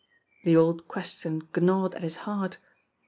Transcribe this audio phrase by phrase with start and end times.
[0.43, 2.57] The old question gnawed at his heart.